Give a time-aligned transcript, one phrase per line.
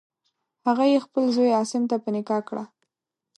[0.67, 2.63] هغه یې خپل زوی عاصم ته په نکاح کړه.